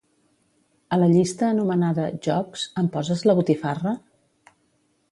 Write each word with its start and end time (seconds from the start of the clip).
A 0.95 0.97
la 1.01 1.09
llista 1.11 1.45
anomenada 1.49 2.09
"jocs", 2.29 2.65
em 2.83 2.91
poses 2.97 3.23
la 3.31 3.39
botifarra? 3.43 3.95